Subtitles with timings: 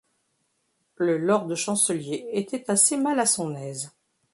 [0.95, 3.91] Le lord-chancelier était assez mal à son aise.